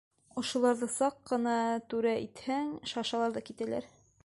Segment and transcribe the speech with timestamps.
[0.41, 1.53] Ошоларҙы саҡ ҡына
[1.93, 3.91] түрә итһәң, шашалар ҙа китәләр.